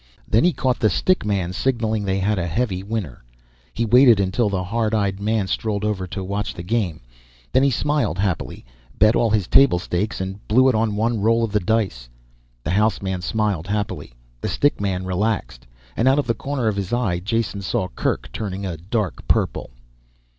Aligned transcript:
Then 0.27 0.43
he 0.43 0.51
caught 0.51 0.79
the 0.79 0.89
stick 0.89 1.23
man 1.27 1.53
signaling 1.53 2.03
they 2.05 2.17
had 2.17 2.39
a 2.39 2.47
heavy 2.47 2.81
winner. 2.81 3.23
He 3.71 3.85
waited 3.85 4.19
until 4.19 4.49
the 4.49 4.63
hard 4.63 4.95
eyed 4.95 5.19
man 5.19 5.45
strolled 5.45 5.85
over 5.85 6.07
to 6.07 6.23
watch 6.23 6.55
the 6.55 6.63
game, 6.63 7.01
then 7.51 7.61
he 7.61 7.69
smiled 7.69 8.17
happily, 8.17 8.65
bet 8.97 9.15
all 9.15 9.29
his 9.29 9.45
table 9.47 9.77
stakes 9.77 10.19
and 10.19 10.39
blew 10.47 10.67
it 10.69 10.73
on 10.73 10.95
one 10.95 11.21
roll 11.21 11.43
of 11.43 11.51
the 11.51 11.59
dice. 11.59 12.09
The 12.63 12.71
house 12.71 12.99
man 12.99 13.21
smiled 13.21 13.67
happily, 13.67 14.13
the 14.41 14.47
stick 14.49 14.81
man 14.81 15.05
relaxed 15.05 15.67
and 15.95 16.07
out 16.07 16.17
of 16.17 16.25
the 16.25 16.33
corner 16.33 16.67
of 16.67 16.77
his 16.77 16.91
eye 16.91 17.19
Jason 17.19 17.61
saw 17.61 17.87
Kerk 17.89 18.27
turning 18.33 18.65
a 18.65 18.77
dark 18.77 19.27
purple. 19.27 19.69